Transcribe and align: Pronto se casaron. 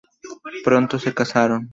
Pronto 0.63 0.97
se 0.97 1.13
casaron. 1.13 1.69